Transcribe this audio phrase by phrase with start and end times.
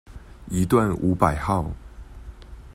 [0.49, 1.75] 一段五百號